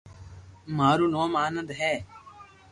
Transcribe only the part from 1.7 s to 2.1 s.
ھي